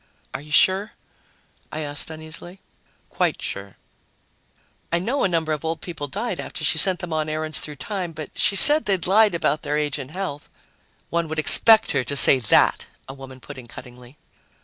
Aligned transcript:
"Are 0.33 0.41
you 0.41 0.51
sure?" 0.51 0.93
I 1.71 1.81
asked 1.81 2.09
uneasily. 2.09 2.59
"Quite 3.11 3.39
sure." 3.39 3.77
"I 4.91 4.97
know 4.97 5.23
a 5.23 5.27
number 5.27 5.53
of 5.53 5.63
old 5.63 5.79
people 5.79 6.07
died 6.07 6.39
after 6.39 6.63
she 6.63 6.79
sent 6.79 7.01
them 7.01 7.13
on 7.13 7.29
errands 7.29 7.59
through 7.59 7.75
time, 7.75 8.11
but 8.11 8.31
she 8.33 8.55
said 8.55 8.85
they'd 8.85 9.05
lied 9.05 9.35
about 9.35 9.61
their 9.61 9.77
age 9.77 9.99
and 9.99 10.09
health." 10.09 10.49
"One 11.11 11.27
would 11.27 11.37
expect 11.37 11.91
her 11.91 12.03
to 12.05 12.15
say 12.15 12.39
that," 12.39 12.87
a 13.07 13.13
woman 13.13 13.39
put 13.39 13.59
in 13.59 13.67
cuttingly. 13.67 14.17